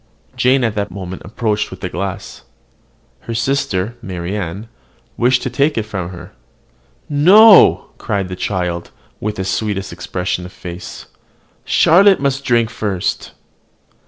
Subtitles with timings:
[0.35, 2.41] Jane at the moment approached with the glass.
[3.19, 4.67] Her sister, Marianne,
[5.15, 6.33] wished to take it from her.
[7.07, 11.05] "No!" cried the child, with the sweetest expression of face,
[11.65, 13.33] "Charlotte must drink first."